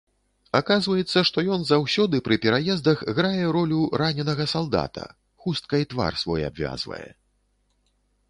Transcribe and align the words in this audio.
Аказваецца, 0.59 1.19
што 1.29 1.39
ён 1.55 1.65
заўсёды 1.71 2.21
пры 2.27 2.37
пераездах 2.45 3.03
грае 3.19 3.43
ролю 3.57 3.81
раненага 4.03 4.47
салдата, 4.55 5.03
хусткай 5.45 5.81
твар 5.95 6.13
свой 6.23 6.41
абвязвае. 6.49 7.05